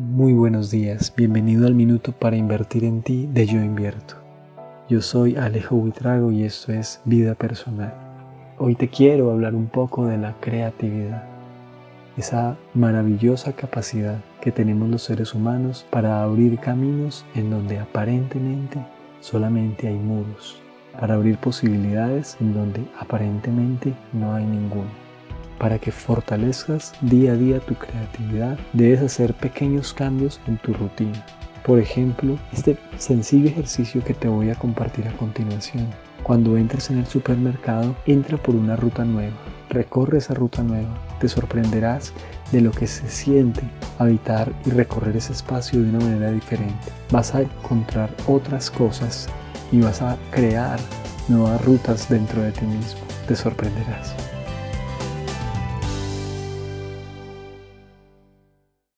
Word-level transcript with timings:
Muy 0.00 0.32
buenos 0.32 0.70
días, 0.70 1.12
bienvenido 1.14 1.66
al 1.66 1.74
Minuto 1.74 2.12
para 2.12 2.34
Invertir 2.34 2.84
en 2.84 3.02
Ti 3.02 3.28
de 3.30 3.44
Yo 3.44 3.60
Invierto. 3.60 4.14
Yo 4.88 5.02
soy 5.02 5.36
Alejo 5.36 5.76
Buitrago 5.76 6.32
y 6.32 6.44
esto 6.44 6.72
es 6.72 7.02
Vida 7.04 7.34
Personal. 7.34 7.92
Hoy 8.56 8.76
te 8.76 8.88
quiero 8.88 9.30
hablar 9.30 9.54
un 9.54 9.66
poco 9.66 10.06
de 10.06 10.16
la 10.16 10.32
creatividad, 10.40 11.24
esa 12.16 12.56
maravillosa 12.72 13.52
capacidad 13.52 14.16
que 14.40 14.50
tenemos 14.52 14.88
los 14.88 15.02
seres 15.02 15.34
humanos 15.34 15.84
para 15.90 16.22
abrir 16.22 16.58
caminos 16.60 17.26
en 17.34 17.50
donde 17.50 17.78
aparentemente 17.78 18.78
solamente 19.20 19.86
hay 19.86 19.98
muros, 19.98 20.62
para 20.98 21.12
abrir 21.12 21.36
posibilidades 21.36 22.38
en 22.40 22.54
donde 22.54 22.86
aparentemente 22.98 23.92
no 24.14 24.32
hay 24.32 24.46
ninguno. 24.46 25.09
Para 25.60 25.78
que 25.78 25.92
fortalezcas 25.92 26.94
día 27.02 27.32
a 27.32 27.36
día 27.36 27.60
tu 27.60 27.74
creatividad, 27.74 28.58
debes 28.72 29.02
hacer 29.02 29.34
pequeños 29.34 29.92
cambios 29.92 30.40
en 30.46 30.56
tu 30.56 30.72
rutina. 30.72 31.22
Por 31.66 31.78
ejemplo, 31.78 32.38
este 32.50 32.78
sencillo 32.96 33.50
ejercicio 33.50 34.02
que 34.02 34.14
te 34.14 34.26
voy 34.26 34.48
a 34.48 34.54
compartir 34.54 35.06
a 35.06 35.12
continuación. 35.18 35.86
Cuando 36.22 36.56
entres 36.56 36.88
en 36.88 36.96
el 36.96 37.06
supermercado, 37.06 37.94
entra 38.06 38.38
por 38.38 38.54
una 38.54 38.74
ruta 38.74 39.04
nueva. 39.04 39.36
Recorre 39.68 40.16
esa 40.16 40.32
ruta 40.32 40.62
nueva. 40.62 40.96
Te 41.20 41.28
sorprenderás 41.28 42.14
de 42.52 42.62
lo 42.62 42.70
que 42.70 42.86
se 42.86 43.06
siente 43.10 43.60
habitar 43.98 44.50
y 44.64 44.70
recorrer 44.70 45.14
ese 45.18 45.34
espacio 45.34 45.82
de 45.82 45.90
una 45.90 45.98
manera 45.98 46.30
diferente. 46.30 46.88
Vas 47.10 47.34
a 47.34 47.42
encontrar 47.42 48.08
otras 48.26 48.70
cosas 48.70 49.28
y 49.70 49.82
vas 49.82 50.00
a 50.00 50.16
crear 50.30 50.80
nuevas 51.28 51.62
rutas 51.66 52.08
dentro 52.08 52.40
de 52.40 52.52
ti 52.52 52.64
mismo. 52.64 53.00
Te 53.28 53.36
sorprenderás. 53.36 54.14